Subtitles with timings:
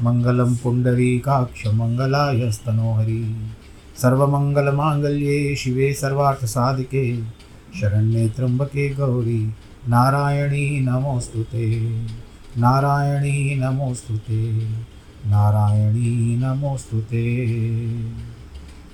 [0.00, 3.36] मङ्गलं पुण्डरीकाक्षमङ्गलायस्तनोहरि
[3.96, 7.18] सर्वमङ्गलमाङ्गल्ये शिवे सर्वार्थसाधिके,
[7.80, 9.52] शरण्ये त्र्यम्बके गौरी।
[9.88, 11.96] नारायणी नमोऽस्तु ते।
[12.58, 14.68] नारायणी नमोऽस्तु ते।
[15.26, 17.54] नारायणी नमोऽस्तु ते।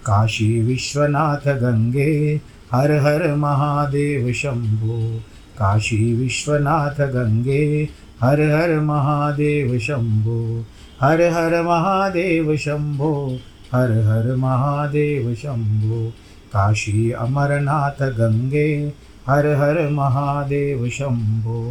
[0.07, 2.41] काशी विश्वनाथ गङ्गे
[2.73, 5.21] हर हर महादेव शम्भो
[5.59, 7.89] काशी विश्वनाथ गङ्गे
[8.21, 10.65] हर हर महादेव शम्भो
[11.01, 13.41] हर हर महादेव शम्भो
[13.73, 16.11] हर हर महादेव शम्भो
[16.53, 18.93] काशी, अमरनाथ, गंगे,
[19.27, 21.63] हर हर महादेव शंभो।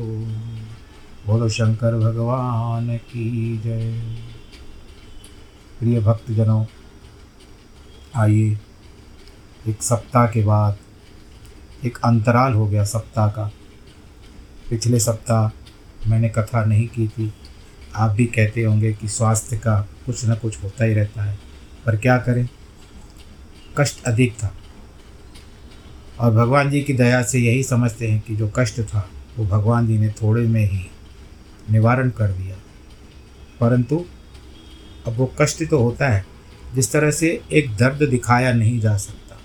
[1.28, 3.94] बोलो शंकर भगवान की जय।
[5.80, 6.66] प्रिय भक्तजनों,
[8.16, 8.60] आइए
[9.68, 10.78] एक सप्ताह के बाद,
[11.86, 13.52] एक अंतराल हो गया सप्ताह का।
[14.70, 15.52] पिछले सप्ताह
[16.10, 17.34] मैंने कथा नहीं की थी।
[18.00, 21.40] आप भी कहते होंगे कि स्वास्थ्य का कुछ ना कुछ होता ही रहता है,
[21.86, 22.50] पर क्या करें?
[23.78, 24.56] कष्ट अधिक था।
[26.20, 29.88] और भगवान जी की दया से यही समझते हैं कि जो कष्ट था, वो भगवान
[29.88, 30.86] जी ने थोड़े में ही
[31.72, 32.56] निवारण कर दिया।
[33.60, 34.06] परंतु
[35.08, 36.26] अब वो कष्ट तो होता है,
[36.76, 39.38] जिस तरह से एक दर्द दिखाया नहीं जा सकता,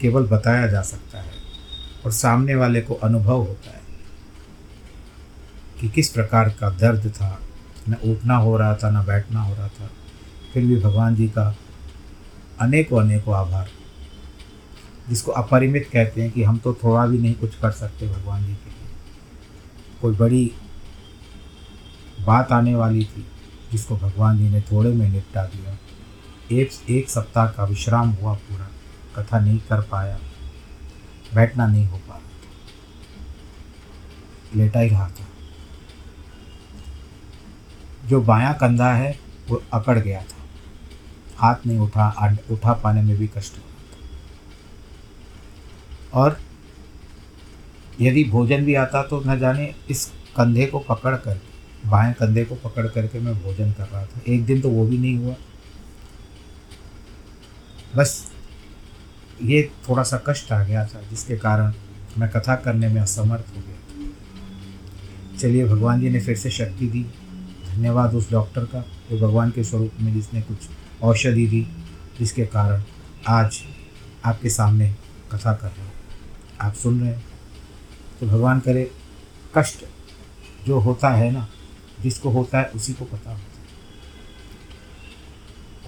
[0.00, 1.32] केवल बताया जा सकता है
[2.04, 3.80] और सामने वाले को अनुभव होता है
[5.80, 7.40] कि किस प्रकार का दर्द था
[7.88, 9.90] न उठना हो रहा था, न बैठना हो रहा था।
[10.52, 11.54] फिर भी भगवान जी का
[12.60, 13.68] अनेकों अनेकों आभार,
[15.08, 18.54] जिसको अपरिमित कहते हैं कि हम तो थोड़ा भी नहीं कुछ कर सकते भगवान जी
[18.54, 18.90] के लिए।
[20.02, 20.50] कोई बड़ी
[22.20, 23.26] बात आने वाली थी,
[23.72, 25.76] जिसको भगवान जी ने थोड़े में निपटा दिया।
[26.52, 28.68] एक एक सप्ताह का विश्राम हुआ पूरा,
[29.16, 30.18] कथा नहीं कर पाया,
[31.34, 32.20] बैठना नहीं हो पा
[34.56, 35.24] लेटा ही रहा था।
[38.06, 39.18] जो बायां कंधा है,
[39.48, 40.36] वो अकड़ गया था।
[41.36, 43.64] हाथ नहीं उठा उठा पाने में भी कष्ट हुआ
[46.14, 46.38] और
[48.00, 50.04] यदि भोजन भी आता तो न जाने इस
[50.36, 51.40] कंधे को पकड़ कर
[51.86, 54.98] बाएँ कंधे को पकड़ करके मैं भोजन कर रहा था। एक दिन तो वो भी
[54.98, 55.34] नहीं हुआ।
[57.96, 58.32] बस
[59.42, 61.72] ये थोड़ा सा कष्ट आ गया था, जिसके कारण
[62.18, 67.06] मैं कथा करने में असमर्थ हो गया चलिए, भगवान जी ने फिर से शक्ति दी।
[67.76, 68.80] धन्यवाद उस डॉक्टर का
[69.10, 70.68] जो भगवान के स्वरूप में जिसने कुछ
[71.02, 71.66] औषधि दी,
[72.18, 72.82] जिसके कारण
[73.28, 73.58] आज
[74.24, 74.88] आपके सामने
[75.32, 75.92] कथा कर रहा हूँ।
[76.60, 77.24] आप सुन रहे हैं
[78.20, 78.90] तो भगवान करे,
[79.54, 79.84] कष्ट
[80.66, 81.46] जो होता है ना,
[82.02, 83.44] जिसको होता है उसी को पता होता है।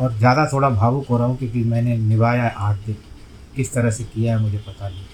[0.00, 2.96] और ज़्यादा थोड़ा भावुक हो रहा हूँ क्योंकि मैंने निभाया है आठ दिन।
[3.56, 5.04] किस तरह से किया है मुझे पता नहीं,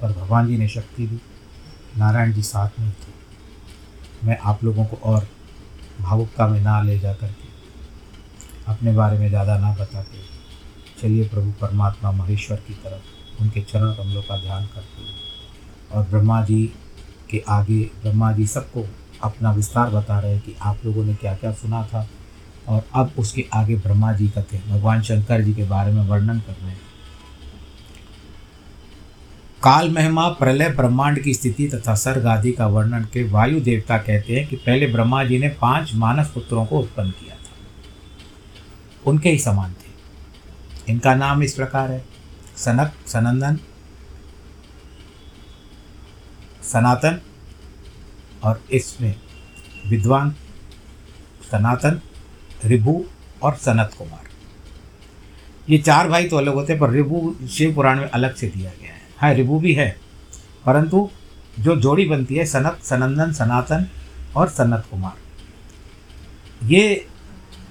[0.00, 1.20] पर भगवान जी ने शक्ति दी।
[1.98, 5.26] नारायण जी साथ में थे। मैं आप लोगों को और
[6.00, 7.48] भावुकता में ना ले जा करके,
[8.68, 10.26] अपने बारे में ज़्यादा ना बताते।
[11.00, 15.16] चलिए प्रभु परमात्मा महेश्वर की तरफ़, उनके चरण कमलों का ध्यान करते हैं।
[15.90, 16.64] और ब्रह्मा जी
[17.30, 18.86] के आगे, ब्रह्मा जी सबको
[19.22, 22.06] अपना विस्तार बता रहे हैं कि आप लोगों ने क्या क्या सुना था।
[22.68, 26.40] और अब उसके आगे ब्रह्मा जी का थे भगवान शंकर जी के बारे में वर्णन
[26.40, 26.80] कर रहे हैं।
[29.62, 34.36] काल महिमा प्रलय ब्रह्मांड की स्थिति तथा सर्ग आदि का वर्णन के वायु देवता कहते
[34.36, 37.50] हैं कि पहले ब्रह्मा जी ने पाँच मानस पुत्रों को उत्पन्न किया था।
[39.06, 42.04] उनके ही समान थे। इनका नाम इस प्रकार है।
[42.56, 43.58] सनक, सनंदन,
[46.62, 47.20] सनातन
[48.44, 49.14] और इसमें
[49.86, 50.30] विद्वान
[51.50, 52.00] सनातन
[52.64, 53.04] रिभु
[53.42, 54.28] और सनत कुमार।
[55.70, 58.70] ये चार भाई तो अलग होते हैं, पर रिभु शिव पुराण में अलग से दिया
[58.82, 59.88] गया है। हाँ रिभु भी है।
[60.66, 61.08] परंतु
[61.58, 63.86] जो जोड़ी बनती है, सनत, सनंदन, सनातन
[64.36, 67.06] और सनत कुमार। ये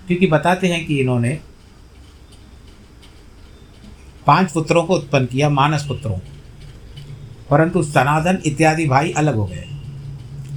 [0.08, 1.40] क्योंकि बताते हैं कि इन्होंने
[4.28, 6.20] पाँच पुत्रों को उत्पन्न किया, मानस पुत्रों
[7.50, 9.68] परंतु सनातन इत्यादि भाई अलग हो गए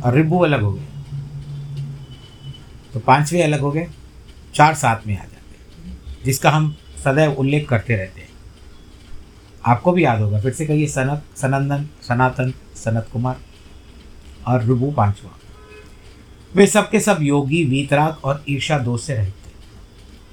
[0.04, 0.86] और रिब्बू अलग हो गए।
[2.94, 3.86] तो पाँचवें अलग हो गए,
[4.54, 8.29] चार सात में आ जाते जिसका हम सदैव उल्लेख करते रहते हैं।
[9.64, 13.40] आपको भी याद होगा फिर से कहिए सनत सनंदन सनातन सनत कुमार
[14.46, 15.30] और रुबू पांचवा।
[16.54, 19.38] वे सबके सब योगी वीतराग और ईर्षा दोष से रहते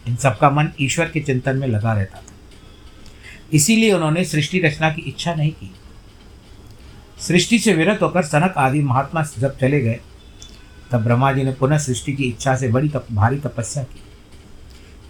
[0.07, 2.33] इन सबका मन ईश्वर के चिंतन में लगा रहता था।
[3.53, 5.71] इसीलिए उन्होंने सृष्टि रचना की इच्छा नहीं की।
[7.19, 9.99] सृष्टि से विरत होकर सनक आदि महात्मा जब चले गए
[10.91, 14.01] तब ब्रह्मा जी ने पुनः सृष्टि की इच्छा से बड़ी तप, भारी तपस्या की।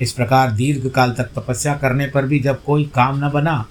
[0.01, 3.65] इस प्रकार दीर्घ काल तक तपस्या करने पर भी जब कोई काम न बना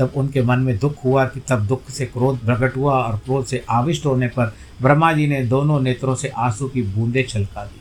[0.00, 3.44] तब उनके मन में दुख हुआ कि तब दुख से क्रोध प्रकट हुआ और क्रोध
[3.44, 7.80] से आविष्ट होने पर ब्रह्मा जी ने दोनों नेत्रों से आँसू की बूंदें छलका दी।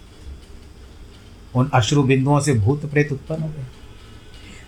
[1.56, 3.66] उन अश्रु बिंदुओं से भूत प्रेत उत्पन्न हो गए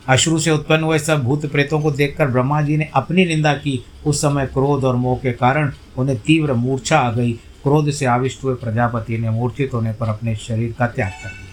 [0.09, 3.85] अश्रु से उत्पन्न हुए सब भूत प्रेतों को देखकर ब्रह्मा जी ने अपनी निंदा की।
[4.05, 7.33] उस समय क्रोध और मोह के कारण उन्हें तीव्र मूर्छा आ गई।
[7.63, 11.50] क्रोध से आविष्ट हुए प्रजापति ने मूर्छित होने पर अपने शरीर का त्याग कर दिया।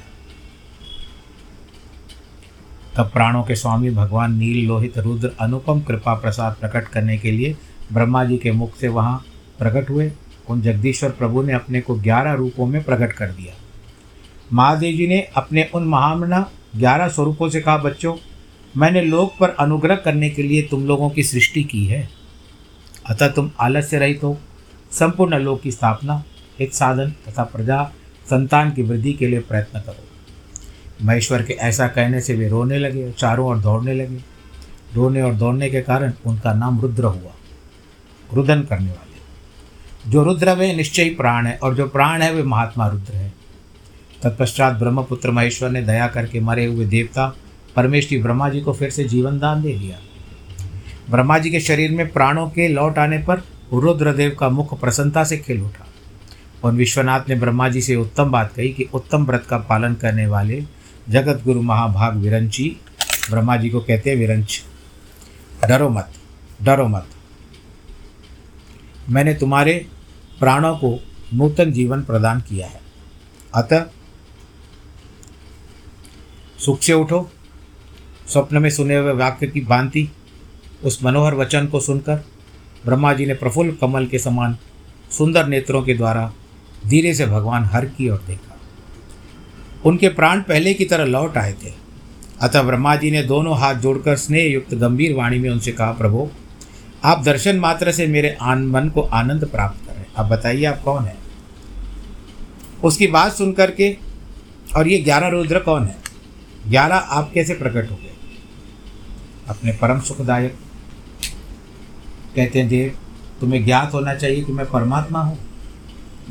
[2.99, 7.57] तब प्राणों के स्वामी भगवान नील लोहित रुद्र अनुपम कृपा प्रसाद प्रकट करने के लिए
[7.93, 9.25] ब्रह्मा जी के मुख से वहाँ
[9.59, 10.13] प्रकट हुए।
[10.49, 13.55] उन जगदीश्वर प्रभु ने अपने को ग्यारह रूपों में प्रकट कर दिया।
[14.53, 18.17] महादेव जी ने अपने उन महामना ग्यारह स्वरूपों से कहा, बच्चों,
[18.77, 22.09] मैंने लोक पर अनुग्रह करने के लिए तुम लोगों की सृष्टि की है।
[23.07, 24.39] अतः तुम आलस्य रहित हो।
[24.93, 26.23] संपूर्ण लोक की स्थापना
[26.61, 27.93] एक साधन तथा प्रजा,
[28.31, 30.08] संतान की वृद्धि के लिए प्रयत्न करो।
[31.03, 34.19] महेश्वर के ऐसा कहने से वे रोने लगे, चारों ओर दौड़ने लगे।
[34.95, 37.33] रोने और दौड़ने के कारण उनका नाम रुद्र हुआ,
[38.35, 42.87] रुदन करने वाले। जो रुद्र वे निश्चय प्राण है, और जो प्राण है, वे महात्मा
[42.87, 43.35] रुद्र है।
[44.23, 47.37] तत्पश्चात ब्रह्मपुत्र महेश्वर ने दया करके मरे हुए देवता,
[47.77, 49.97] परमेश्वरी ब्रह्मा जी को फिर से जीवन दान दे दिया।
[51.11, 53.43] ब्रह्मा जी के शरीर में प्राणों के लौट आने पर
[53.73, 55.87] रुद्रदेव का मुख प्रसन्नता से खिल उठा।
[56.65, 60.27] और विश्वनाथ ने ब्रह्मा जी से उत्तम बात कही कि उत्तम व्रत का पालन करने
[60.27, 60.78] वाले
[61.11, 62.77] जगत गुरु महाभाग विरंची
[63.31, 64.63] ब्रह्मा जी को कहते हैं विरंच।
[65.69, 66.13] डरो मत
[66.63, 67.07] डरो मत।
[69.09, 69.87] मैंने तुम्हारे
[70.39, 71.03] प्राणों को
[71.35, 72.81] नूतन जीवन प्रदान किया है।
[73.55, 73.87] अतः,
[76.65, 77.31] सुख से उठो।
[78.29, 80.09] स्वप्न में सुने हुए वाक्य की भांति,
[80.85, 82.25] उस मनोहर वचन को सुनकर
[82.85, 84.59] ब्रह्मा जी ने प्रफुल्ल कमल के समान
[85.11, 86.33] सुंदर नेत्रों के द्वारा
[86.87, 88.48] धीरे से भगवान हर की ओर देखा।
[89.87, 91.73] उनके प्राण पहले की तरह लौट आए थे।
[92.41, 96.29] अतः ब्रह्मा जी ने दोनों हाथ जोड़कर स्नेह युक्त गंभीर वाणी में उनसे कहा, प्रभु,
[97.05, 101.05] आप दर्शन मात्र से मेरे आन, मन को आनंद प्राप्त करें अब बताइए, आप कौन
[101.05, 101.17] है?
[102.85, 103.97] उसकी बात सुन करके
[104.77, 105.97] और ये ग्यारह रुद्र कौन है?
[106.69, 108.15] ग्यारह आप कैसे प्रकट हो गए?
[109.49, 110.55] अपने परम सुखदायक।
[112.37, 112.95] कहते हैं, देव,
[113.41, 115.39] तुम्हें ज्ञात होना चाहिए कि मैं परमात्मा हूँ।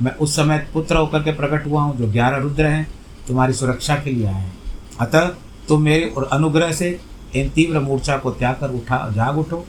[0.01, 2.96] मैं उस समय पुत्र होकर के प्रकट हुआ हूँ, जो ग्यारह रुद्र हैं।
[3.27, 4.57] तुम्हारी सुरक्षा के लिए आए हैं।
[4.99, 5.25] अतः
[5.67, 6.99] तुम मेरे और अनुग्रह से
[7.35, 9.67] इन तीव्र मूर्छा को त्याग कर उठा जाग उठो।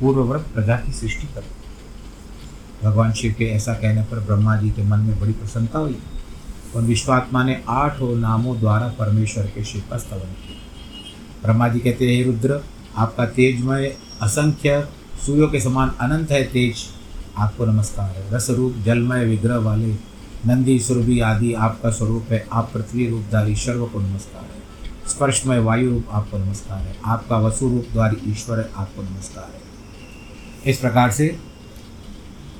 [0.00, 1.56] पूर्वव्रत प्रजा की सृष्टि करो।
[2.90, 5.98] भगवान शिव के ऐसा कहने पर ब्रह्मा जी के मन में बड़ी प्रसन्नता हुई
[6.76, 10.62] और विश्वात्मा ने आठ नामों द्वारा परमेश्वर के शिव का स्तवन किया।
[11.42, 12.64] ब्रह्मा जी कहते, हैं रुद्र,
[12.96, 14.88] आपका तेजमय, असंख्य
[15.26, 16.76] सूर्यों के समान अनंत है तेज।
[17.38, 20.15] आपको नमस्कार है। रस रूप जलमय, विग्रह वाले
[20.46, 25.90] नंदी सुरभि आदि आपका स्वरूप है, आप पृथ्वी रूपधारी सर्व को नमस्कार है। स्पर्शमय वायु
[25.90, 29.60] रूप आपको नमस्कार है, आपका वसु रूप द्वारी ईश्वर है, आपको नमस्कार है।
[30.66, 31.38] इस प्रकार से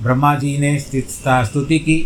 [0.02, 1.98] ब्रह्मा जी ने स्तुति की।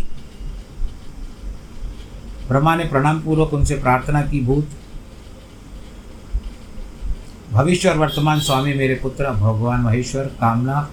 [2.49, 4.69] ब्रह्मा ने प्रणाम पूर्वक उनसे प्रार्थना की, भूत,
[7.51, 10.89] भविष्य और वर्तमान स्वामी मेरे पुत्र, भगवान महेश्वर, कामना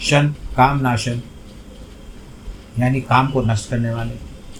[0.00, 1.22] शन काम नाशन
[2.78, 4.12] यानी काम को नष्ट करने वाले,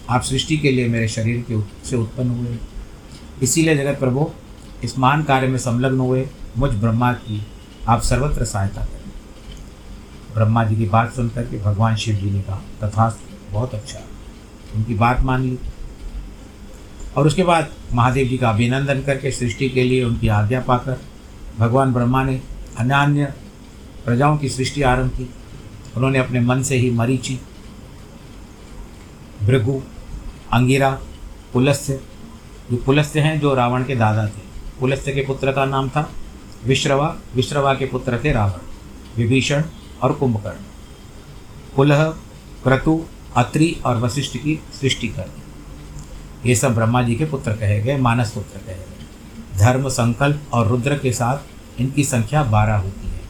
[0.09, 2.57] आप सृष्टि के लिए मेरे शरीर के से उत्पन्न हुए।
[3.43, 4.31] इसीलिए जगत प्रभु,
[4.83, 7.47] इस महान कार्य में संलग्न हुए, मुझ ब्रह्मा की
[7.87, 9.03] आप सर्वत्र सहायता करें।
[10.33, 13.19] ब्रह्मा जी की बात सुनकर के भगवान शिव जी ने कहा तथा
[13.51, 13.99] बहुत अच्छा।
[14.75, 15.59] उनकी बात मान ली।
[17.17, 21.01] और उसके बाद महादेव जी का अभिनंदन करके सृष्टि के लिए उनकी आज्ञा पाकर
[21.59, 22.41] भगवान ब्रह्मा ने
[22.77, 23.33] अन्य अन्य
[24.05, 25.29] प्रजाओं की सृष्टि आरंभ की।
[25.97, 27.39] उन्होंने अपने मन से ही मरीचि
[29.43, 29.81] भृगु,
[30.53, 30.99] अंगिरा
[31.53, 32.01] पुलस्त्य
[32.71, 36.11] जो पुलस्त्य हैं, जो रावण के दादा थे। पुलस्त्य के पुत्र का नाम था
[36.65, 38.59] विश्रवा। विश्रवा के पुत्र थे रावण।
[39.17, 39.63] विभीषण
[40.01, 40.55] और कुंभकर्ण।
[41.75, 42.03] पुलह,
[42.63, 43.05] क्रतु,
[43.37, 45.29] अत्रि और वशिष्ठ की सृष्टि कर
[46.45, 50.67] ये सब ब्रह्मा जी के पुत्र कहे गए, मानस पुत्र कहे गए। धर्म, संकल्प और
[50.67, 51.37] रुद्र के साथ
[51.81, 53.21] इनकी संख्या बारह होती है।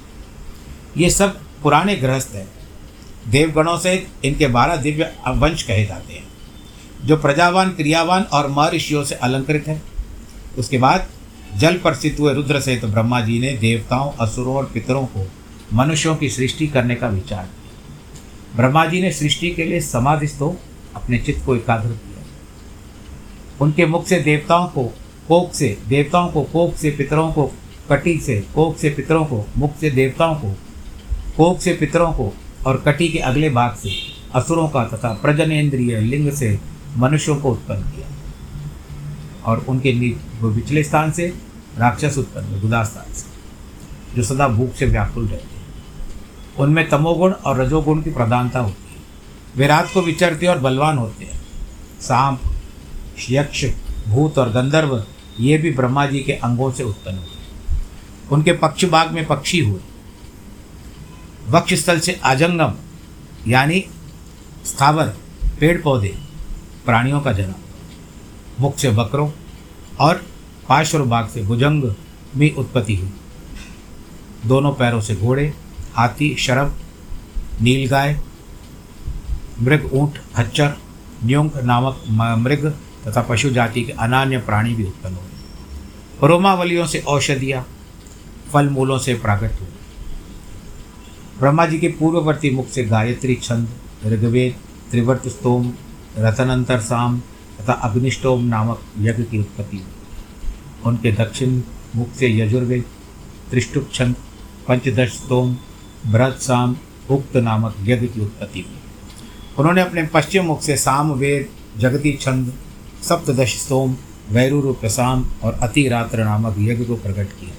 [0.98, 2.48] ये सब पुराने गृहस्थ हैं।
[3.28, 6.28] देवगणों से इनके बारह दिव्य वंश कहे जाते हैं,
[7.06, 9.82] जो प्रजावान, क्रियावान और महर्षियों से अलंकृत है।
[10.58, 11.08] उसके बाद
[11.58, 15.28] जल पर स्थित हुए रुद्र से तो ब्रह्मा जी ने देवताओं, असुरों और पितरों को
[15.74, 20.56] मनुष्यों की सृष्टि करने का विचार किया। ब्रह्मा जी ने सृष्टि के लिए समाधिस्थो
[20.96, 22.24] अपने चित्त को एकाग्र किया।
[23.62, 24.84] उनके मुख से देवताओं को
[25.28, 27.52] कोक से, देवताओं को कोक से पितरों को
[27.90, 30.56] कटी से कोक से पितरों को मुख से देवताओं को
[31.38, 32.34] कोक से पितरों को
[32.66, 33.92] और कटी के अगले भाग से
[34.36, 36.60] असुरों का तथा प्रजनेन्द्रिय लिंग से
[36.98, 38.08] मनुष्यों को उत्पन्न किया।
[39.46, 39.92] और उनके
[40.56, 41.28] पिछले स्थान से
[41.78, 43.26] राक्षस उत्पन्न गुदा स्थान से,
[44.16, 45.66] जो सदा भूख से व्याकुल रहते हैं।
[46.60, 49.02] उनमें तमोगुण और रजोगुण की प्रधानता होती है।
[49.58, 51.42] वे रात को विचरते और बलवान होते हैं।
[52.02, 52.42] सांप,
[53.30, 53.66] यक्ष,
[54.08, 55.04] भूत और गंधर्व
[55.40, 57.28] ये भी ब्रह्मा जी के अंगों से उत्पन्न हुए
[58.32, 59.80] उनके पक्ष भाग में पक्षी हुए।
[61.50, 62.74] वक्षस्थल से आजंगम
[63.48, 63.84] यानी
[64.66, 65.08] स्थावर
[65.60, 66.16] पेड़ पौधे
[66.86, 67.54] प्राणियों का जन्म
[68.60, 69.30] मुख से बकरों
[70.00, 70.24] और
[70.70, 71.94] पार्श्व भाग से भुजंग
[72.36, 73.12] में उत्पत्ति हुई।
[74.46, 75.54] दोनों पैरों से घोड़े,
[75.94, 76.74] हाथी शरभ
[77.62, 78.20] नीलगाय,
[79.62, 80.76] मृग, ऊँट खच्चर
[81.24, 82.04] न्योंक नामक
[82.40, 82.66] मृग
[83.08, 87.66] तथा पशु जाति के अनान्य प्राणी भी उत्पन्न हुए। रोमावलियों से औषधियाँ
[88.54, 89.70] फल मूलों से प्राकट हुए।
[91.40, 93.70] ब्रह्मा जी के पूर्ववर्ती मुख से गायत्री छंद,
[94.06, 94.56] ऋग्वेद,
[94.92, 95.74] त्रिवर्त स्तोम,
[96.18, 97.20] रतनंतर साम
[97.62, 99.94] तथा अग्निष्टोम नामक यज्ञ की उत्पत्ति। हुई
[100.86, 101.62] उनके दक्षिण
[101.96, 102.84] मुख से यजुर्वेद
[103.50, 104.16] त्रिष्टुप छंद,
[104.68, 105.58] पंचदश स्तोम,
[106.08, 106.78] बृहद साम,
[107.10, 108.80] उक्त नामक यज्ञ की उत्पत्ति हुई।
[109.60, 112.54] उन्होंने अपने पश्चिम मुख से साम, वेद, जगती छंद,
[113.04, 113.96] सप्तदश स्तोम
[114.30, 117.52] वैरूप साम और अतिरात्र नामक यज्ञ को प्रकट किया।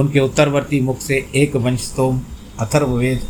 [0.00, 2.22] उनके उत्तरवर्ती मुख से एक वंश स्तोम
[2.60, 3.20] अथर्ववेद,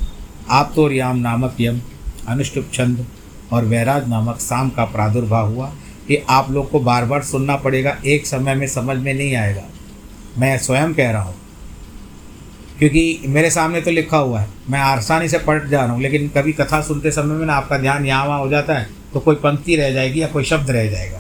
[0.51, 1.81] आप्तोरियाम नामक यम
[2.29, 3.05] अनुष्टुप छंद
[3.53, 5.71] और वैराज नामक साम का प्रादुर्भाव हुआ
[6.11, 9.63] ये आप लोग को बार बार सुनना पड़ेगा, एक समय में समझ में नहीं आएगा।
[10.39, 11.35] मैं स्वयं कह रहा हूँ,
[12.79, 16.29] क्योंकि मेरे सामने तो लिखा हुआ है। मैं आसानी से पढ़ जा रहा हूँ, लेकिन
[16.37, 19.35] कभी कथा सुनते समय में ना आपका ध्यान यहाँ वहाँ हो जाता है तो कोई
[19.37, 21.19] पंक्ति रह जाएगी या कोई शब्द रह जाएगा।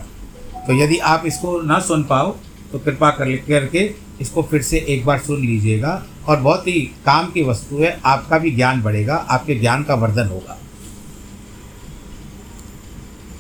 [0.67, 2.35] तो यदि आप इसको ना सुन पाओ
[2.73, 7.31] तो कृपा कर करके इसको फिर से एक बार सुन लीजिएगा। और बहुत ही काम
[7.31, 10.59] की वस्तु है, आपका भी ज्ञान बढ़ेगा, आपके ज्ञान का वर्धन होगा।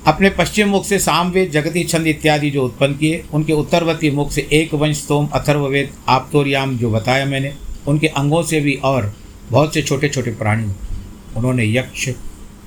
[0.06, 4.48] अपने पश्चिम मुख से सामवेद जगती छंद इत्यादि जो उत्पन्न किए, उनके उत्तरवर्ती मुख से
[4.52, 7.54] एक वंश सोम, अथर्ववेद, आपतोरियाम जो बताया मैंने,
[7.88, 9.14] उनके अंगों से भी और
[9.50, 10.72] बहुत से छोटे छोटे प्राणी।
[11.36, 12.08] उन्होंने यक्ष,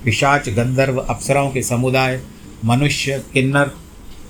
[0.04, 2.20] पिशाच, गंधर्व अप्सराओं के समुदाय,
[2.64, 3.70] मनुष्य, किन्नर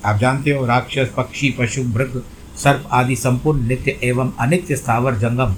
[0.04, 2.22] आप जानते हो, राक्षस, पक्षी, पशु, मृग,
[2.56, 5.54] सर्प आदि संपूर्ण नित्य एवं अनित्य स्थावर जंगम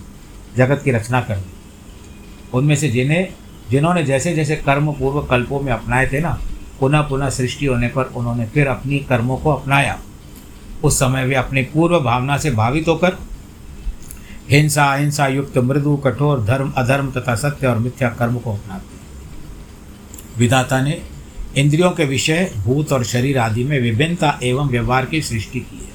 [0.57, 1.53] जगत की रचना कर दी।
[2.55, 3.29] उनमें से जिन्हें,
[3.71, 6.39] जिन्होंने जैसे जैसे कर्म पूर्व कल्पों में अपनाए थे ना
[6.81, 9.99] पुनः पुनः सृष्टि होने पर उन्होंने फिर अपनी कर्मों को अपनाया।
[10.85, 13.19] उस समय वे अपनी पूर्व भावना से भावित होकर
[14.51, 18.93] हिंसा, अहिंसा युक्त मृदु, कठोर, धर्म, अधर्म तथा सत्य और मिथ्या कर्म को अपनाते
[20.39, 21.03] विधाता ने
[21.57, 25.95] इंद्रियों के विषय, भूत और शरीर आदि में विभिन्नता एवं व्यवहार की सृष्टि की है।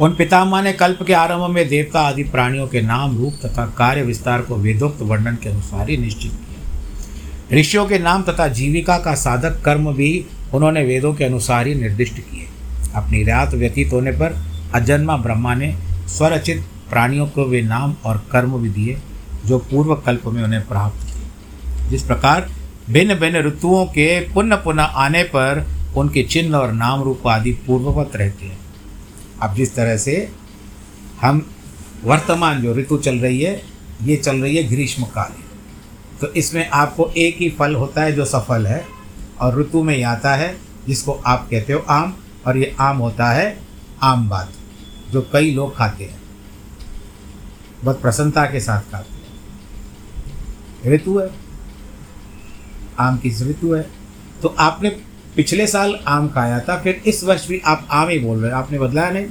[0.00, 4.02] उन पितामह ने कल्प के आरंभ में देवता आदि प्राणियों के नाम, रूप तथा कार्य
[4.02, 9.14] विस्तार को वेदोक्त वर्णन के अनुसार ही निश्चित किया। ऋषियों के नाम तथा जीविका का
[9.14, 12.48] साधक कर्म भी उन्होंने वेदों के अनुसार ही निर्दिष्ट किए।
[12.94, 14.44] अपनी रात व्यतीत होने पर
[14.74, 15.76] अजन्मा ब्रह्मा ने
[16.08, 18.98] स्वरचित प्राणियों को वे नाम और कर्म भी दिए,
[19.46, 22.50] जो पूर्व कल्प में उन्हें प्राप्त किए। जिस प्रकार
[22.90, 28.16] भिन्न भिन्न ऋतुओं के पुनः पुनः आने पर उनके चिन्ह और नाम रूप आदि पूर्ववत
[28.16, 28.58] रहते हैं।
[29.42, 30.16] अब जिस तरह से
[31.20, 31.46] हम
[32.04, 33.62] वर्तमान जो ऋतु चल रही है,
[34.02, 35.32] ये चल रही है ग्रीष्म काल
[36.20, 38.84] तो इसमें आपको एक ही फल होता है जो सफल है
[39.40, 42.14] और ऋतु में ही आता है, जिसको आप कहते हो आम,
[42.46, 43.58] और ये आम होता है
[44.02, 44.52] आम बात,
[45.10, 46.20] जो कई लोग खाते हैं।
[47.84, 51.43] बहुत प्रसन्नता के साथ खाते हैं। ऋतु है।
[52.98, 53.90] आम की ऋतु है।
[54.42, 54.90] तो आपने
[55.36, 58.56] पिछले साल आम खाया था, फिर इस वर्ष भी आप आम ही बोल रहे हैं,
[58.56, 59.26] आपने बदलाया नहीं।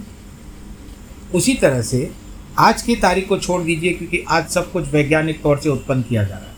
[1.33, 2.11] उसी तरह से
[2.59, 6.23] आज की तारीख को छोड़ दीजिए, क्योंकि आज सब कुछ वैज्ञानिक तौर से उत्पन्न किया
[6.23, 6.53] जा रहा है।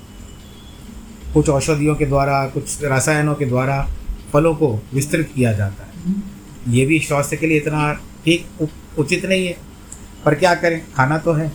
[1.34, 3.90] कुछ औषधियों के द्वारा, कुछ रसायनों के द्वारा
[4.34, 6.14] फलों को विस्तृत किया जाता है।
[6.76, 9.58] ये भी स्वास्थ्य के लिए इतना ठीक उचित नहीं है।
[10.26, 10.86] पर क्या करें?
[10.94, 11.50] खाना तो है।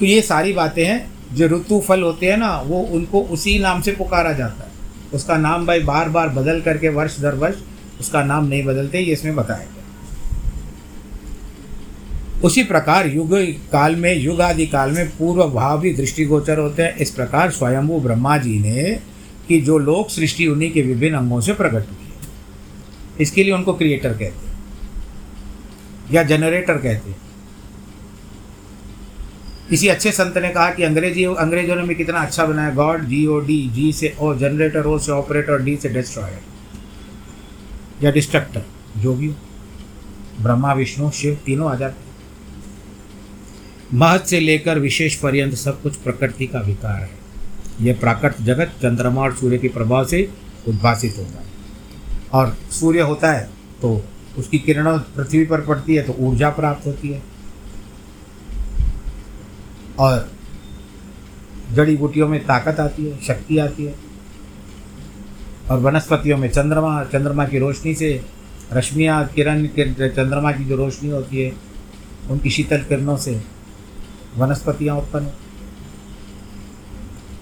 [0.00, 3.80] तो ये सारी बातें हैं। जो ऋतु फल होते हैं ना, वो उनको उसी नाम
[3.80, 4.70] से पुकारा जाता है।
[5.14, 7.56] उसका नाम भाई बार बार बदल करके, वर्ष दर वर्ष,
[8.00, 9.78] उसका नाम नहीं बदलते, ये इसमें बताया गया
[12.44, 13.34] उसी प्रकार युग
[13.72, 17.98] काल में युग आदि काल में पूर्व भाव भी दृष्टिगोचर होते हैं। इस प्रकार स्वयंभू
[18.00, 19.00] ब्रह्मा जी ने
[19.48, 23.72] कि जो लोक सृष्टि उन्हीं के विभिन्न अंगों से प्रकट हुई है। इसके लिए उनको
[23.72, 24.58] क्रिएटर कहते हैं
[26.12, 27.16] या जनरेटर कहते हैं।
[29.70, 33.26] किसी अच्छे संत ने कहा कि अंग्रेज़ी अंग्रेज़ों ने भी कितना अच्छा बनाया। गॉड जी
[33.26, 36.40] ओ डी जी से ओ जनरेटर ओ से ऑपरेटर डी से डिस्ट्रॉयर
[38.02, 38.64] या डिस्ट्रक्टर
[38.96, 39.28] जो भी
[40.40, 42.08] ब्रह्मा, विष्णु, शिव, तीनों आ जाते
[43.92, 47.18] महत से लेकर विशेष पर्यंत सब कुछ प्रकृति का विकार है।
[47.80, 50.28] यह प्राकृत जगत चंद्रमा और सूर्य के प्रभाव से
[50.68, 51.48] उद्भासित होता है।
[52.32, 53.48] और सूर्य होता है
[53.82, 54.02] तो
[54.38, 57.22] उसकी किरणों पृथ्वी पर पड़ती है तो ऊर्जा प्राप्त होती है।
[60.00, 60.30] और
[61.74, 63.94] जड़ी बूटियों में ताकत आती है, शक्ति आती है।
[65.70, 68.20] और वनस्पतियों में चंद्रमा चंद्रमा की रोशनी से
[68.72, 71.52] रश्मियाँ, किरण चंद्रमा की जो रोशनी होती है,
[72.30, 73.40] उनकी शीतल किरणों से
[74.36, 75.30] वनस्पतियाँ उत्पन्न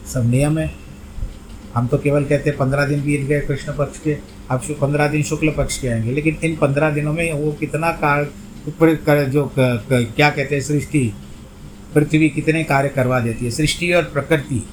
[0.06, 0.70] सब नियम है।
[1.74, 4.16] हम तो केवल कहते हैं पंद्रह दिन बीत गए कृष्ण पक्ष के,
[4.50, 9.24] अब पंद्रह दिन शुक्ल पक्ष के आएँगे, लेकिन इन पंद्रह दिनों में वो कितना कार्य
[9.26, 11.12] जो क्या कहते हैं, सृष्टि
[11.94, 14.68] पृथ्वी कितने कार्य करवा देती है, सृष्टि और प्रकृति।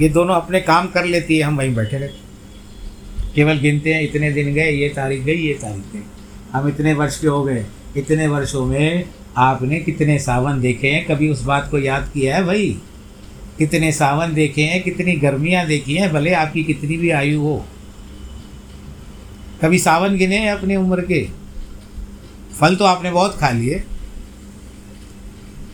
[0.00, 2.30] ये दोनों अपने काम कर लेती है, हम वहीं बैठे रहते
[3.34, 6.02] केवल गिनते हैं, इतने दिन गए, ये तारीख गई, ये तारीख गई।
[6.52, 9.04] हम इतने वर्ष के हो गए, इतने वर्षों में
[9.36, 12.80] आपने कितने सावन देखे हैं, कभी उस बात को याद किया है भाई?
[13.58, 17.66] कितने सावन देखे हैं, कितनी गर्मियाँ देखी हैं, भले आपकी कितनी भी आयु हो।
[19.62, 21.28] कभी सावन गिने हैं अपनी उम्र के?
[22.60, 23.84] फल तो आपने बहुत खा लिए।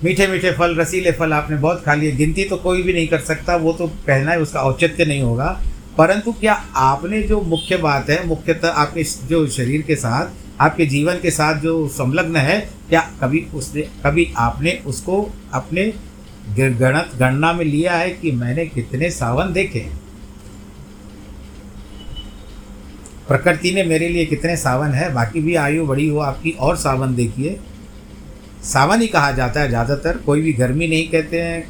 [0.05, 3.19] मीठे मीठे फल, रसीले फल आपने बहुत खा लिए। गिनती तो कोई भी नहीं कर
[3.19, 5.61] सकता, वो तो कहना है, उसका औचित्य नहीं होगा।
[5.99, 10.31] परंतु क्या आपने जो मुख्य बात है, मुख्यतः आपके जो शरीर के साथ,
[10.61, 15.93] आपके जीवन के साथ जो संलग्न है, क्या कभी उसने, कभी आपने उसको अपने
[16.59, 19.87] गणत, गणना में लिया है कि मैंने कितने सावन देखे?
[23.29, 27.15] प्रकृति ने मेरे लिए कितने सावन है, बाकी भी आयु बड़ी हो, आपकी और सावन
[27.15, 27.61] देखिए।
[28.65, 31.67] सावन ही कहा जाता है ज़्यादातर, कोई भी गर्मी नहीं कहते हैं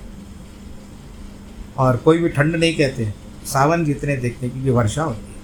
[1.77, 3.15] और कोई भी ठंड नहीं कहते हैं।
[3.47, 5.35] सावन जितने देखते हैं क्योंकि वर्षा होती है।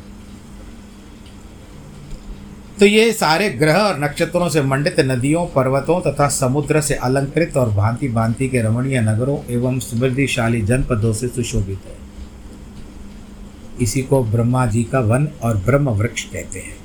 [2.79, 7.71] तो ये सारे ग्रह और नक्षत्रों से मंडित नदियों, पर्वतों तथा समुद्र से अलंकृत और
[7.71, 12.01] भांति भांति के रमणीय नगरों एवं समृद्धिशाली जनपदों से सुशोभित है।
[13.81, 16.77] इसी को ब्रह्मा जी का वन और ब्रह्म वृक्ष कहते हैं।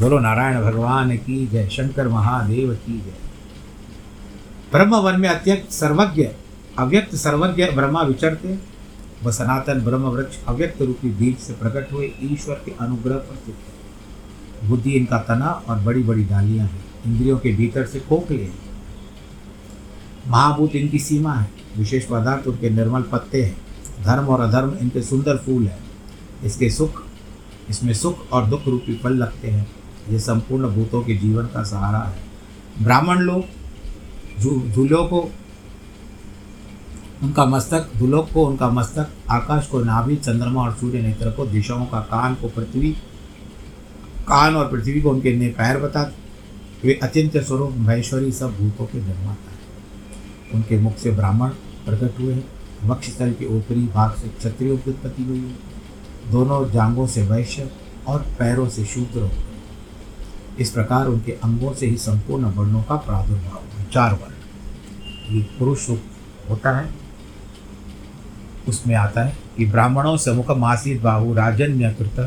[0.00, 3.12] बोलो नारायण भगवान की जय, शंकर महादेव की जय।
[4.74, 6.24] ब्रह्म वन में अत्यंत सर्वज्ञ
[6.78, 8.58] अव्यक्त सर्वज्ञ ब्रह्मा विचरते
[9.24, 14.68] व सनातन ब्रह्म वृक्ष अव्यक्त रूपी बीज से प्रकट हुए, ईश्वर के अनुग्रह पर स्थित
[14.68, 18.58] बुद्धि इनका तना और बड़ी बड़ी डालियाँ हैं, इंद्रियों के भीतर से खोखले हैं।
[20.28, 25.36] महाभूत इनकी सीमा है, विशेष पदार्थ उनके निर्मल पत्ते हैं। धर्म और अधर्म इनके सुंदर
[25.36, 25.78] फूल हैं।
[26.44, 27.02] इसके सुख,
[27.70, 29.66] इसमें सुख और दुख रूपी फल लगते हैं।
[30.10, 33.44] ये संपूर्ण भूतों के जीवन का सहारा है। ब्राह्मण लोग
[34.42, 35.30] धूलों को,
[37.22, 41.86] उनका मस्तक धुलोक को, उनका मस्तक, आकाश को नाभि, चंद्रमा और सूर्य नेत्र को, दिशाओं
[41.86, 42.90] का कान को पृथ्वी,
[44.28, 46.24] कान और पृथ्वी को उनके ने पैर बताते
[46.86, 49.58] वे अचिंत्य स्वरूप, महेश्वरी सब भूतों के निर्माता हैं।
[50.54, 51.48] उनके मुख से ब्राह्मण
[51.84, 52.44] प्रकट हुए हैं।
[52.84, 55.56] वक्ष वक्षस्थल के ऊपरी भाग से क्षत्रियों की उत्पत्ति हुई है।
[56.30, 57.70] दोनों जांगों से वैश्य
[58.06, 59.30] और पैरों से शूद्र
[60.58, 65.88] इस प्रकार उनके अंगों से ही संपूर्ण वर्णों का प्रादुर्भाव चार वर्ण ये पुरुष
[66.50, 66.88] होता है,
[68.68, 72.18] उसमें आता है कि ब्राह्मणों समुख मासीत बाहु राजन्य कृत,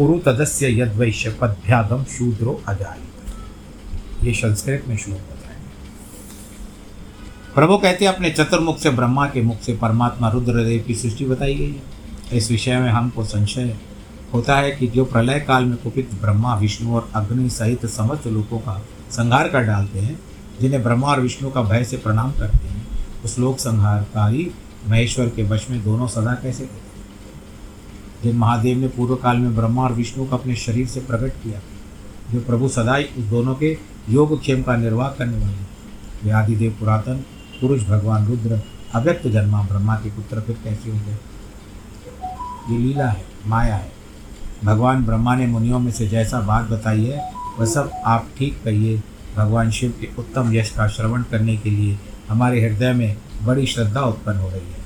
[0.00, 1.30] उरु तदस्य यद वैश्य
[2.10, 5.68] शूद्रो अजायित। ये संस्कृत में श्लोक बताएँगे
[7.54, 11.54] प्रभु कहते हैं, अपने चतुर्मुख से ब्रह्मा के मुख से परमात्मा रुद्रदेव की सृष्टि बताई
[11.54, 11.82] गई है।
[12.32, 13.76] इस विषय में हमको संशय
[14.34, 18.58] होता है कि जो प्रलय काल में कुपित ब्रह्मा, विष्णु और अग्नि सहित समस्त लोगों
[18.58, 20.18] का संहार कर डालते हैं
[20.60, 22.86] जिन्हें ब्रह्मा और विष्णु का भय से प्रणाम करते हैं,
[23.24, 24.50] उस लोक संहारकारी
[24.88, 26.82] महेश्वर के वश में दोनों सदा कैसे थे?
[28.22, 31.60] जिन महादेव ने पूर्व काल में ब्रह्मा और विष्णु को अपने शरीर से प्रकट किया,
[32.30, 35.64] जो प्रभु सदाई उस दोनों के योग क्षेम का निर्वाह करने वाले
[36.24, 37.24] वे आदिदेव पुरातन,
[37.60, 38.60] पुरुष भगवान रुद्र,
[38.94, 41.18] अव्यक्त जन्मा ब्रह्मा के पुत्र फिर कैसे हो गए
[42.70, 43.92] ये लीला है, माया है।
[44.64, 49.02] भगवान ब्रह्मा ने मुनियों में से जैसा बात बताई है, वह सब आप ठीक कहिए
[49.36, 54.00] भगवान शिव के उत्तम यश का श्रवण करने के लिए हमारे हृदय में बड़ी श्रद्धा
[54.00, 54.84] उत्पन्न हो रही है।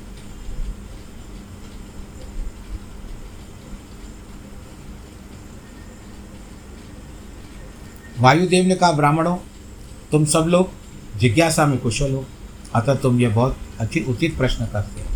[8.19, 9.37] वायुदेव ने कहा, ब्राह्मणों,
[10.11, 10.69] तुम सब लोग
[11.17, 12.25] जिज्ञासा में कुशल हो,
[12.75, 15.07] अतः तुम ये बहुत अच्छी उचित प्रश्न करते हो।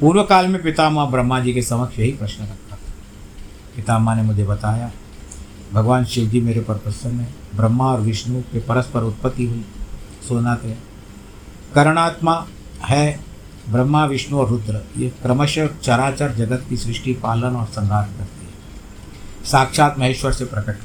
[0.00, 2.92] पूर्व काल में पितामह ब्रह्मा जी के समक्ष यही प्रश्न रखा था।
[3.76, 4.90] पितामह ने मुझे बताया
[5.72, 9.64] भगवान शिव जी मेरे पर प्रसन्न है। ब्रह्मा और विष्णु के परस्पर उत्पत्ति हुई।
[10.28, 10.72] सोना थे
[11.74, 12.46] करणात्मा
[12.84, 13.20] है,
[13.70, 18.52] ब्रह्मा, विष्णु और रुद्र। ये क्रमशः चराचर जगत की सृष्टि, पालन और संहार करती है।
[19.44, 20.78] साक्षात महेश्वर से प्रकट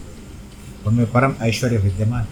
[0.88, 2.28] उनमें परम ऐश्वर्य विद्यमान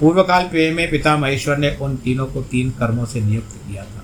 [0.00, 3.82] पूर्व काल पे में पिता महेश्वर ने उन तीनों को तीन कर्मों से नियुक्त किया
[3.82, 4.02] था।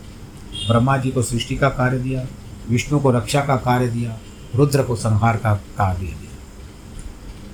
[0.68, 2.26] ब्रह्मा जी को सृष्टि का कार्य दिया,
[2.70, 4.18] विष्णु को रक्षा का कार्य दिया,
[4.54, 6.25] रुद्र को संहार का कार्य दिया।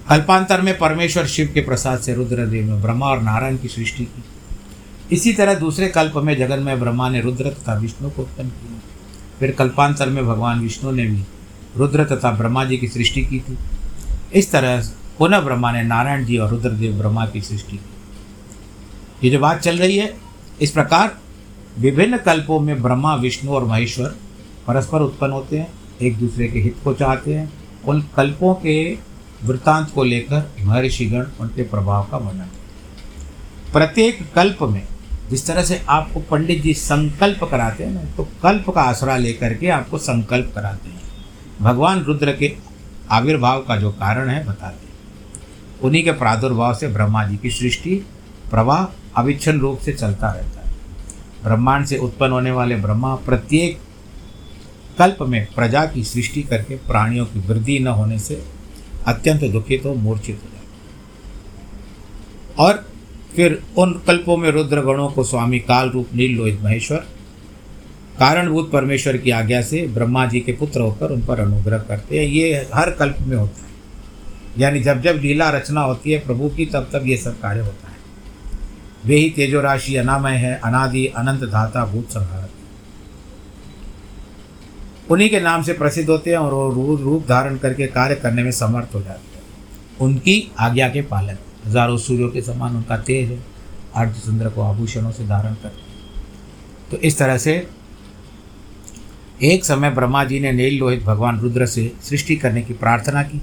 [0.08, 4.24] कल्पांतर में परमेश्वर शिव के प्रसाद से रुद्रदेव ने ब्रह्मा और नारायण की सृष्टि की।
[5.12, 8.80] इसी तरह दूसरे कल्प में जगन में ब्रह्मा ने रुद्र तथा विष्णु को उत्पन्न किया।
[9.40, 11.22] फिर कल्पांतर में भगवान विष्णु ने भी
[11.76, 13.58] रुद्र तथा ब्रह्मा जी की सृष्टि की थी।
[14.34, 17.84] इस तरह पुनः ब्रह्मा ने नारायण जी और रुद्रदेव ब्रह्मा की सृष्टि की।
[19.24, 20.14] ये जो बात चल रही है,
[20.60, 21.18] इस प्रकार
[21.78, 24.14] विभिन्न कल्पों में ब्रह्मा, विष्णु और महेश्वर
[24.66, 27.52] परस्पर उत्पन्न होते हैं, एक दूसरे के हित को चाहते हैं।
[27.84, 28.98] उन कल्पों के
[29.44, 32.50] वृत्तांत को लेकर महर्षिगण उनके प्रभाव का वर्णन।
[33.72, 34.82] प्रत्येक कल्प में
[35.30, 39.54] जिस तरह से आपको पंडित जी संकल्प कराते हैं ना तो कल्प का आसरा लेकर
[39.54, 41.00] के आपको संकल्प कराते हैं।
[41.60, 42.52] भगवान रुद्र के
[43.10, 47.94] आविर्भाव का जो कारण है, बताते हैं। उन्हीं के प्रादुर्भाव से ब्रह्मा जी की सृष्टि,
[48.50, 48.86] प्रवाह
[49.20, 50.74] अविच्छन रूप से चलता रहता है।
[51.44, 53.78] ब्रह्मांड से उत्पन्न होने वाले ब्रह्मा प्रत्येक
[54.98, 58.42] कल्प में प्रजा की सृष्टि करके प्राणियों की वृद्धि न होने से
[59.06, 60.62] अत्यंत दुखित हो मूर्छित हो जाते
[62.62, 62.86] और
[63.36, 66.98] फिर उन कल्पों में रुद्र गणों को स्वामी काल रूप नील लोहित महेश्वर,
[68.18, 72.26] कारणभूत परमेश्वर की आज्ञा से ब्रह्मा जी के पुत्र होकर उन पर अनुग्रह करते हैं।
[72.26, 73.72] ये हर कल्प में होता है।
[74.58, 77.88] यानी जब जब लीला रचना होती है प्रभु की, तब तब ये सब कार्य होता
[77.88, 77.96] है।
[79.06, 82.41] वे ही तेजो राशि अनामय है, अनादि, अनंत धाता, भूत संहार।
[85.12, 88.42] उन्हीं के नाम से प्रसिद्ध होते हैं और वो रूप रूप धारण करके कार्य करने
[88.42, 89.42] में समर्थ हो जाते हैं।
[90.00, 93.38] उनकी आज्ञा के पालन। हज़ारों सूर्यों के समान उनका तेज है।
[93.96, 95.90] अर्धचंद्र को आभूषणों से धारण करते
[96.90, 97.54] तो इस तरह से
[99.42, 103.40] एक समय ब्रह्मा जी ने नील लोहित भगवान रुद्र से सृष्टि करने की प्रार्थना की।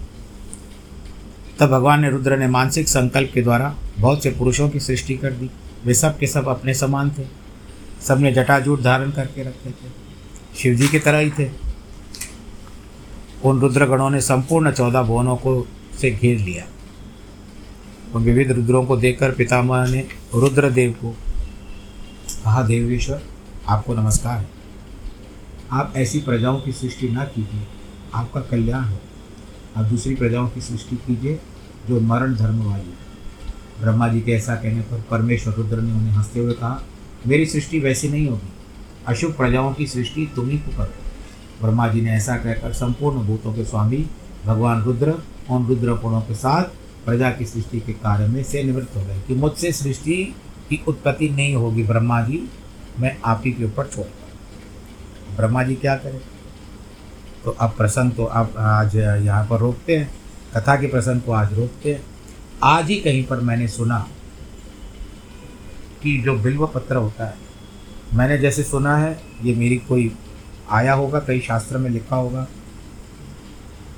[1.60, 5.32] तब भगवान ने रुद्र ने मानसिक संकल्प के द्वारा बहुत से पुरुषों की सृष्टि कर
[5.32, 5.50] दी।
[5.86, 7.26] वे सब के सब अपने समान थे।
[8.02, 10.09] सबने जटाजूट धारण करके रखे थे।
[10.60, 11.50] शिव जी की तरह ही थे।
[13.46, 15.68] उन रुद्रगणों ने संपूर्ण चौदह भुवनों को
[16.02, 16.66] से घेर लिया।
[18.16, 21.12] उन विविध रुद्रों को देखकर पितामह ने रुद्रदेव को
[22.44, 23.22] कहा देवेश्वर
[23.68, 24.50] आपको नमस्कार है।
[25.72, 27.68] आप ऐसी प्रजाओं की सृष्टि न कीजिए,
[28.14, 28.98] आपका कल्याण हो।
[29.78, 31.40] आप दूसरी प्रजाओं की सृष्टि कीजिए,
[31.90, 32.94] जो मरण धर्म वाली
[33.82, 36.84] ब्रह्मा जी के ऐसा कहने पर परमेश्वर रुद्र ने उन्हें हँसते हुए कहा,
[37.28, 38.54] मेरी सृष्टि वैसी नहीं होगी।
[39.10, 40.94] अशुभ प्रजाओं की सृष्टि तुम ही को करो।
[41.62, 44.06] ब्रह्मा जी ने ऐसा कहकर संपूर्ण भूतों के स्वामी,
[44.46, 45.14] भगवान रुद्र
[45.50, 46.64] उन रुद्र गुणों के साथ
[47.06, 50.16] प्रजा की सृष्टि के कार्य में से निवृत्त हो गए कि मुझसे सृष्टि
[50.70, 52.42] की उत्पत्ति नहीं होगी ब्रह्मा जी,
[53.00, 54.06] मैं आप ही के ऊपर छोड़
[55.36, 56.20] ब्रह्मा जी क्या करें?
[57.44, 60.10] तो अब प्रसंग तो आप आज यहाँ पर रोकते हैं।
[60.56, 62.02] कथा के प्रसंग को आज रोकते हैं।
[62.64, 64.00] आज ही कहीं पर मैंने सुना
[66.04, 67.49] कि जो बिल्व पत्र होता है
[68.14, 70.12] मैंने जैसे सुना है, ये मेरी कोई
[70.70, 72.48] आया होगा, कई शास्त्र में लिखा होगा।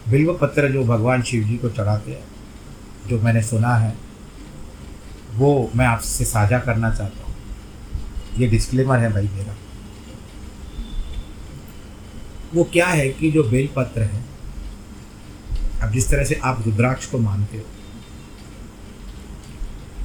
[0.09, 2.23] बिल्व पत्र जो भगवान शिव जी को चढ़ाते हैं,
[3.07, 3.97] जो मैंने सुना है,
[5.33, 7.35] वो मैं आपसे साझा करना चाहता हूँ।
[8.37, 9.55] ये डिस्क्लेमर है भाई मेरा।
[12.53, 14.23] वो क्या है कि जो बेलपत्र है,
[15.83, 17.63] अब जिस तरह से आप रुद्राक्ष को मानते हो,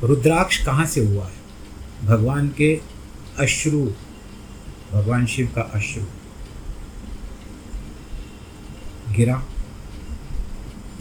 [0.06, 1.36] रुद्राक्ष कहाँ से हुआ है?
[2.04, 2.95] भगवान के
[3.38, 3.92] अश्रु।
[4.92, 6.02] भगवान शिव का अश्रु।
[9.14, 9.42] गिरा।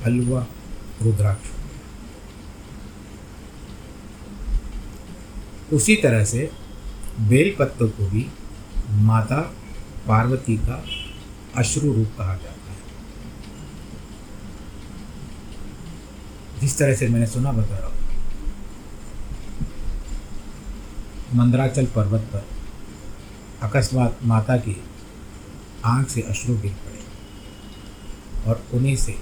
[0.06, 0.48] हलवा।
[1.02, 1.48] रुद्राक्ष।
[5.74, 6.52] उसी तरह से
[7.20, 8.28] बेल पत्तों को भी
[8.90, 9.42] माता
[10.08, 10.86] पार्वती का
[11.56, 12.78] अश्रु रूप कहा जाता है।
[16.62, 18.05] जिस तरह से मैंने सुना बता रहा हूँ
[21.36, 22.46] मंदराचल पर्वत पर
[23.62, 24.76] अकस्मात माता की
[25.86, 29.16] आँख से अश्रु गिर पड़े और उन्हीं से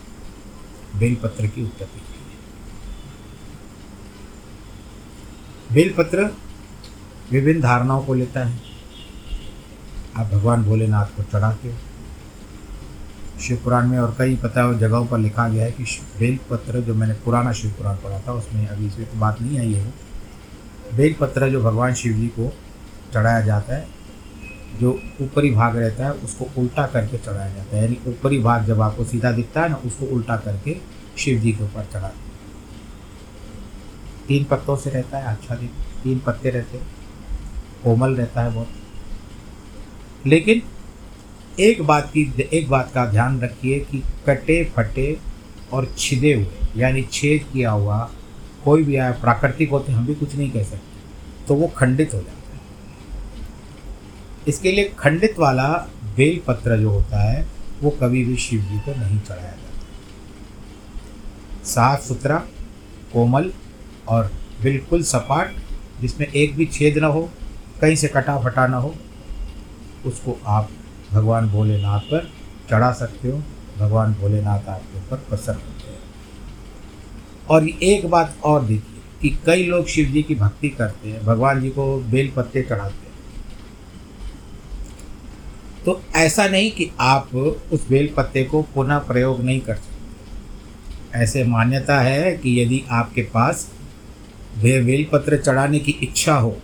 [0.96, 2.22] बेलपत्र की उत्पत्ति हुई
[5.72, 6.30] बेलपत्र
[7.32, 8.62] विभिन्न धारणाओं को लेता है।
[10.18, 11.78] आप भगवान भोलेनाथ को चढ़ाते हो।
[13.42, 15.84] शिव पुराण में और कई पता जगहों पर लिखा गया है कि
[16.20, 19.74] बेलपत्र जो मैंने पुराना शिव पुराण पढ़ा था, उसमें अभी इसमें तो बात नहीं आई
[19.74, 19.94] है।
[20.96, 22.52] बेल पत्र जो भगवान शिव जी को
[23.14, 23.88] चढ़ाया जाता है,
[24.80, 28.82] जो ऊपरी भाग रहता है, उसको उल्टा करके चढ़ाया जाता है। यानी ऊपरी भाग जब
[28.82, 30.76] आपको सीधा दिखता है ना, उसको उल्टा करके
[31.18, 32.12] शिव जी के ऊपर चढ़ा।
[34.28, 35.70] तीन पत्तों से रहता है अच्छा दिन
[36.04, 36.88] तीन पत्ते रहते हैं,
[37.84, 38.68] कोमल रहता है बहुत।
[40.26, 40.62] लेकिन
[41.60, 45.18] एक बात की, एक बात का ध्यान रखिए कि कटे फटे
[45.74, 48.10] और छिदे हुए, यानी छेद किया हुआ
[48.66, 52.20] कोई भी आया, प्राकृतिक होते हम भी कुछ नहीं कह सकते। तो वो खंडित हो
[52.20, 52.62] जाता है।
[54.48, 55.70] इसके लिए खंडित वाला
[56.18, 57.48] बेलपत्र जो होता है,
[57.82, 59.60] वो कभी भी शिव जी को नहीं चढ़ाया जाता।
[61.64, 62.38] साफ़ सुथरा,
[63.14, 63.54] कोमल
[64.08, 65.54] और बिल्कुल सपाट,
[66.02, 67.30] जिसमें एक भी छेद ना हो,
[67.82, 68.96] कहीं से कटा फटा ना हो,
[70.06, 70.70] उसको आप
[71.12, 72.32] भगवान भोलेनाथ पर
[72.70, 73.44] चढ़ा सकते हो।
[73.80, 75.58] भगवान भोलेनाथ आपके ऊपर प्रसन्न
[77.50, 81.62] और एक बात और देखिए कि कई लोग शिव जी की भक्ति करते हैं, भगवान
[81.62, 83.12] जी को बेल पत्ते चढ़ाते हैं।
[85.86, 91.44] तो ऐसा नहीं कि आप उस बेल पत्ते को पुनः प्रयोग नहीं कर सकते। ऐसे
[91.44, 93.72] मान्यता है कि यदि आपके पास
[94.58, 96.58] वे बेल पत्र चढ़ाने की इच्छा हो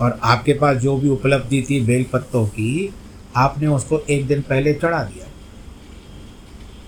[0.00, 2.92] और आपके पास जो भी उपलब्धि थी बेल पत्तों की,
[3.36, 5.26] आपने उसको एक दिन पहले चढ़ा दिया।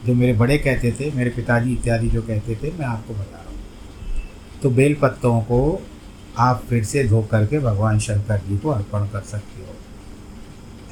[0.07, 3.51] जो मेरे बड़े कहते थे, मेरे पिताजी इत्यादि जो कहते थे, मैं आपको बता रहा
[3.51, 5.83] हूँ। तो बेल पत्तों को
[6.39, 9.75] आप फिर से धो करके भगवान शंकर जी को अर्पण कर सकते हो।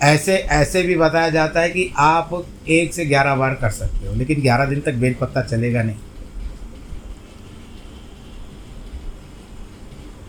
[0.02, 2.30] ऐसे ऐसे भी बताया जाता है कि आप
[2.68, 5.96] एक से ग्यारह बार कर सकते हो, लेकिन ग्यारह दिन तक बेल पत्ता चलेगा नहीं।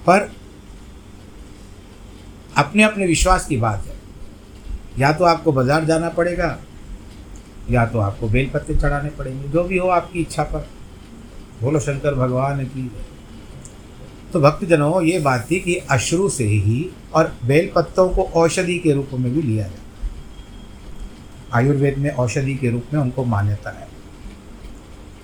[0.07, 0.29] पर
[2.57, 3.95] अपने अपने विश्वास की बात है।
[4.99, 6.47] या तो आपको बाज़ार जाना पड़ेगा
[7.71, 10.67] या तो आपको बेल पत्ते चढ़ाने पड़ेंगे, जो भी हो आपकी इच्छा पर।
[11.61, 12.91] बोलो, शंकर भगवान की
[14.33, 18.93] तो भक्तजनों, ये बात थी कि अश्रु से ही और बेल पत्तों को औषधि के
[18.93, 19.81] रूप में भी लिया जाता
[21.53, 23.87] आयुर्वेद में औषधि के रूप में उनको मान्यता है।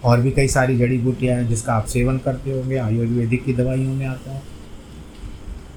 [0.04, 3.93] और भी कई सारी जड़ी बूटियाँ हैं जिसका आप सेवन करते होंगे, आयुर्वेदिक की दवाइयों
[3.93, 4.41] में आता है।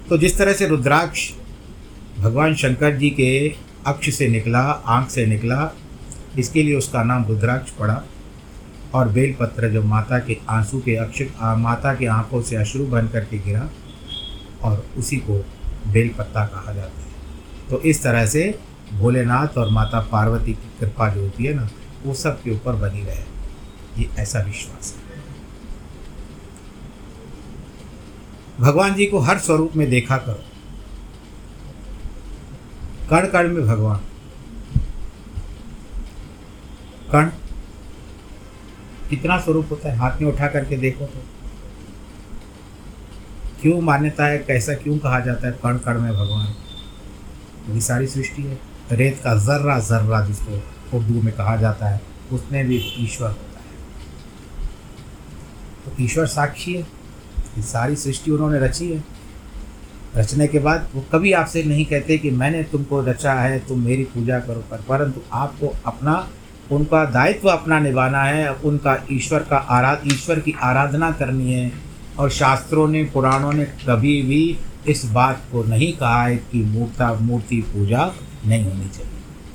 [0.08, 1.30] तो जिस तरह से रुद्राक्ष,
[2.18, 3.54] भगवान शंकर जी के
[3.86, 5.74] अक्ष से निकला, आँख से निकला
[6.38, 8.02] इसके लिए उसका नाम रुद्राक्ष पड़ा
[8.94, 11.22] और बेलपत्र जो माता के आँसू के अक्ष
[11.58, 13.70] माता के आँखों से अश्रु बन करके गिरा
[14.62, 15.44] और उसी को
[15.92, 17.06] बेलपत्ता कहा जाता है।
[17.70, 18.58] तो इस तरह से
[18.92, 21.68] भोलेनाथ और माता पार्वती की कृपा जो होती है ना,
[22.04, 23.22] वो सब के ऊपर बनी रहे।
[23.98, 25.02] ये ऐसा विश्वास है।
[28.60, 30.42] भगवान जी को हर स्वरूप में देखा करो।
[33.10, 34.00] कण कण में भगवान।
[37.12, 37.24] कण
[39.10, 39.96] कितना स्वरूप होता है?
[39.96, 41.24] हाथ में उठा करके देखो तो।
[43.62, 44.38] क्यों मान्यता है?
[44.38, 45.52] कैसा क्यों कहा जाता है?
[45.52, 46.54] कण कण में भगवान।
[47.74, 48.58] ये सारी सृष्टि है।
[48.92, 50.62] रेत का जर्रा जर्रा जिसको
[50.98, 52.00] उर्दू में कहा जाता है,
[52.32, 53.64] उसमें भी ईश्वर होता है।
[55.84, 56.82] तो ईश्वर साक्षी है।
[57.56, 59.04] ये सारी सृष्टि उन्होंने रची है।
[60.16, 64.04] रचने के बाद वो कभी आपसे नहीं कहते कि मैंने तुमको रचा है, तुम मेरी
[64.04, 66.28] पूजा करो, पर परंतु आपको अपना
[66.72, 71.72] उनका दायित्व अपना निभाना है, उनका ईश्वर का आराध ईश्वर की आराधना करनी है।
[72.18, 74.58] और शास्त्रों ने, पुराणों ने कभी भी
[74.88, 78.12] इस बात को नहीं कहा है कि मूर्ता, मूर्ति पूजा
[78.46, 79.12] नहीं होनी चाहिए।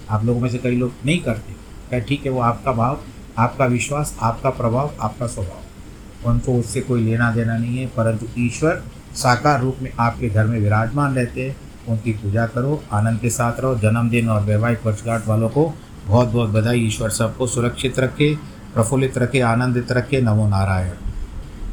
[0.10, 1.53] आप लोगों में से कई लोग नहीं करते।
[1.89, 2.99] क्या ठीक है, वो आपका भाव,
[3.38, 8.84] आपका विश्वास, आपका प्रभाव, आपका स्वभाव। उनको उससे कोई लेना देना नहीं है, परंतु ईश्वर
[9.15, 13.60] साकार रूप में आपके घर में विराजमान रहते हैं। उनकी पूजा करो, आनंद के साथ
[13.60, 15.73] रहो, जन्मदिन और वैवाहिक वर्षगांठ वालों को
[16.07, 18.35] बहुत बहुत बधाई ईश्वर सबको सुरक्षित रखे
[18.73, 21.06] प्रफुल्लित रखे आनंदित रखे। नमो नारायण।